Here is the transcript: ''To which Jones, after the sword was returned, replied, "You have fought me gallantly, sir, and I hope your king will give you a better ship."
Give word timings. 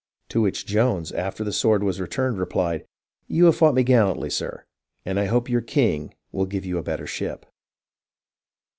''To 0.29 0.41
which 0.41 0.65
Jones, 0.65 1.11
after 1.11 1.43
the 1.43 1.53
sword 1.53 1.83
was 1.83 2.01
returned, 2.01 2.39
replied, 2.39 2.87
"You 3.27 3.45
have 3.45 3.55
fought 3.57 3.75
me 3.75 3.83
gallantly, 3.83 4.31
sir, 4.31 4.65
and 5.05 5.19
I 5.19 5.25
hope 5.25 5.47
your 5.47 5.61
king 5.61 6.15
will 6.31 6.47
give 6.47 6.65
you 6.65 6.79
a 6.79 6.83
better 6.83 7.05
ship." 7.05 7.45